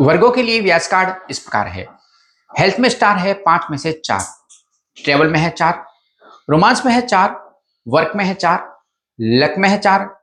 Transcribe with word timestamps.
वर्गों 0.00 0.30
के 0.30 0.42
लिए 0.42 0.60
व्यास 0.60 0.88
कार्ड 0.88 1.30
इस 1.30 1.38
प्रकार 1.38 1.66
है। 1.66 1.86
हेल्थ 2.58 2.80
में 2.80 2.88
स्टार 2.88 3.16
है 3.16 3.34
पाँच 3.34 3.66
में 3.70 3.78
से 3.78 3.92
चार। 3.92 4.20
ट्रेवल 5.04 5.28
में 5.28 5.38
है 5.40 5.50
चार। 5.50 5.84
रोमांस 6.50 6.86
में 6.86 6.92
है 6.92 7.00
चार। 7.00 7.52
वर्क 7.88 8.12
में 8.16 8.24
है 8.24 8.34
चार। 8.34 8.78
लक 9.20 9.54
में 9.58 9.68
है 9.68 9.78
चार। 9.78 10.16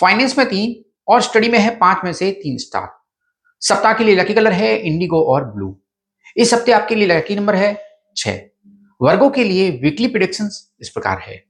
फाइनेंस 0.00 0.38
में 0.38 0.48
तीन 0.48 0.84
और 1.08 1.20
स्टडी 1.20 1.48
में 1.48 1.58
है 1.58 1.76
पाँच 1.76 2.04
में 2.04 2.12
से 2.12 2.30
तीन 2.30 2.58
स्टार। 2.58 2.88
सप्ताह 3.60 3.92
के 3.92 4.04
लिए 4.04 4.16
लकी 4.16 4.34
कलर 4.34 4.52
है, 4.52 4.76
इंडिगो 4.76 5.22
और 5.22 5.44
ब्लू। 5.44 5.80
इस 6.36 6.54
हफ़्ते 6.54 6.72
आपके 6.72 6.94
लिए 6.94 7.06
लकी 7.06 7.36
नंबर 7.36 7.54
है 7.54 7.84
छह। 8.16 8.40
वर्गों 9.02 9.30
के 9.30 9.44
लिए 9.44 9.70
वीकली 9.70 10.06
प्रिडिक्शन 10.06 10.50
इस 10.80 10.88
प्रकार 10.88 11.18
है। 11.18 11.44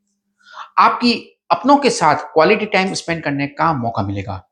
आपकी 0.78 1.38
अपनों 1.50 1.76
के 1.76 1.90
साथ 1.90 2.16
क्वालिटी 2.16 2.66
टाइम 2.66 2.94
स्पेंड 2.94 3.22
करने 3.24 3.46
का 3.46 3.72
मौका 3.72 4.02
मिलेगा। 4.02 4.51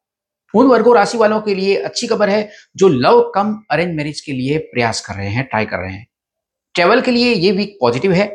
उन 0.54 0.66
वर्गों 0.66 0.94
राशि 0.94 1.18
वालों 1.18 1.40
के 1.40 1.54
लिए 1.54 1.76
अच्छी 1.76 2.06
खबर 2.06 2.28
है, 2.28 2.50
जो 2.76 2.88
लव 2.88 3.20
कम 3.34 3.54
अरेंज 3.70 3.94
मैरिज 3.96 4.20
के 4.20 4.32
लिए 4.32 4.58
प्रयास 4.58 5.00
कर 5.00 5.14
रहे 5.14 5.28
हैं, 5.28 5.44
ट्राई 5.44 5.64
कर 5.64 5.78
रहे 5.78 5.92
हैं। 5.92 6.06
ट्रेवल 6.74 7.00
के 7.00 7.10
लिए 7.10 7.32
ये 7.34 7.52
वीक 7.52 7.76
पॉजिटिव 7.80 8.12
है। 8.12 8.26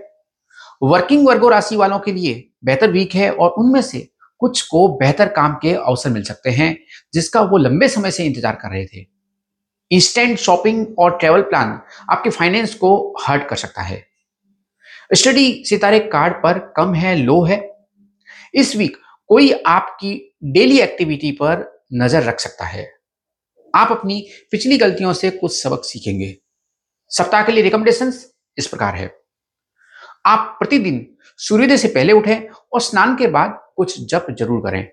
वर्किंग 0.83 1.27
वर्गो 1.27 1.49
राशि 1.49 1.75
वालों 1.75 1.99
के 1.99 2.11
लिए 2.11 2.43
बेहतर 2.65 2.91
वीक 2.91 3.13
है 3.15 3.29
और 3.31 3.49
उनमें 3.49 3.81
से 3.81 4.07
कुछ 4.41 4.61
को 4.61 4.87
बेहतर 4.97 5.27
काम 5.27 5.53
के 5.53 5.73
अवसर 5.73 6.09
मिल 6.09 6.23
सकते 6.23 6.49
हैं, 6.49 6.77
जिसका 7.13 7.41
वो 7.41 7.57
लंबे 7.57 7.87
समय 7.87 8.11
से 8.11 8.25
इंतज़ार 8.25 8.55
कर 8.55 8.69
रहे 8.69 8.85
थे। 8.85 9.05
इंस्टेंट 9.91 10.37
शॉपिंग 10.37 10.85
और 10.99 11.17
ट्रेवल 11.17 11.41
प्लान 11.41 11.79
आपके 12.09 12.29
फाइनेंस 12.29 12.73
को 12.75 12.97
हर्ट 13.21 13.47
कर 13.49 13.55
सकता 13.55 13.81
है। 13.81 14.03
स्टडी 15.11 15.63
सितारे 15.65 15.99
कार्ड 16.07 16.33
पर 16.33 16.59
कम 16.77 16.93
है 16.93 17.15
लो 17.15 17.41
है। 17.43 17.61
इस 18.53 18.75
वीक 18.75 18.97
कोई 19.29 19.51
आपकी 19.67 20.13
डेली 20.45 20.79
एक्टिविटी 20.79 21.31
पर 21.31 21.63
नज़र 21.91 22.23
रख 22.23 22.39
सकता 22.39 22.65
है। 22.65 22.87
आप 23.73 23.91
अपनी 23.91 24.19
पिछली 24.51 24.77
गलतियों 24.77 25.13
से 25.13 25.29
कुछ 25.29 25.61
सबक 25.63 25.83
सीखेंगे। 25.85 26.35
सप्ताह 27.11 27.43
के 27.43 27.51
लिए 27.51 27.63
रिकमेंडेशन 27.63 28.13
इस 28.57 28.67
प्रकार 28.67 28.95
है। 28.95 29.09
आप 30.25 30.55
प्रतिदिन 30.59 31.05
सूर्योदय 31.39 31.77
से 31.77 31.87
पहले 31.87 32.13
उठें 32.13 32.47
और 32.73 32.81
स्नान 32.81 33.15
के 33.15 33.27
बाद 33.27 33.59
कुछ 33.75 33.99
जप 34.03 34.27
ज़रूर 34.31 34.61
करें। 34.61 34.87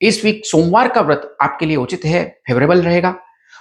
इस 0.00 0.24
वीक 0.24 0.46
सोमवार 0.46 0.88
का 0.88 1.00
व्रत 1.00 1.36
आपके 1.42 1.66
लिए 1.66 1.76
उचित 1.76 2.04
है 2.04 2.24
फेवरेबल 2.46 2.82
रहेगा। 2.82 3.14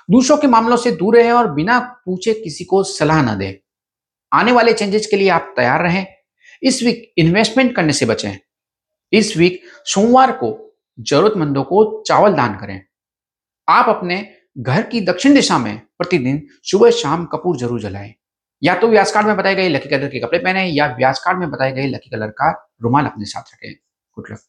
दूसरों 0.10 0.38
के 0.38 0.48
मामलों 0.48 0.78
से 0.78 0.92
दूर 0.92 1.18
रहें 1.18 1.32
और 1.32 1.52
बिना 1.52 1.80
पूछे 2.06 2.34
किसी 2.34 2.64
को 2.64 2.84
सलाह 2.84 3.22
न 3.22 3.38
दें। 3.38 3.54
आने 4.32 4.52
वाले 4.52 4.74
चेंजेस 4.74 5.08
के 5.08 5.18
लिए 5.18 5.30
आप 5.30 5.54
तैयार 5.56 5.84
रहें। 5.84 6.06
इस 6.64 6.82
वीक 6.84 7.14
इन्वेस्टमेंट 7.18 7.76
करने 7.76 7.94
से 7.94 8.06
बचें। 8.06 8.38
इस 9.14 9.36
वीक 9.38 9.62
सोमवार 9.86 10.32
को 10.32 10.52
जरूरतमंदों 10.98 11.64
को 11.64 12.04
चावल 12.08 12.34
दान 12.34 12.56
करें। 12.56 12.82
आप 13.68 13.90
अपने 13.90 14.26
घर 14.58 14.82
की 14.82 15.02
दक्षिण 15.02 15.34
दिशा 15.34 15.58
में 15.58 15.78
प्रतिदिन 15.98 16.42
सुबह 16.64 16.92
शाम 16.92 17.26
कपूर 17.26 17.58
ज़रूर 17.58 17.82
जलाएँ। 17.82 18.14
या 18.62 18.76
तो 18.76 18.88
व्यास 18.88 19.12
कार्ड 19.12 19.28
में 19.28 19.38
बताए 19.38 19.56
गए 19.56 19.70
लकी 19.70 19.90
कलर 19.90 20.08
के 20.08 20.20
कपड़े 20.20 20.40
पहने 20.40 20.66
या 20.66 20.88
व्यास 20.98 21.22
कार्ड 21.26 21.40
में 21.40 21.50
बताए 21.52 21.72
गए 21.72 21.88
लकी 21.88 22.10
कलर 22.10 22.30
का 22.32 22.52
रुमाल 22.84 23.06
अपने 23.06 23.26
साथ 23.26 23.54
रखें। 23.54 23.74
Good 24.18 24.32
luck 24.32 24.40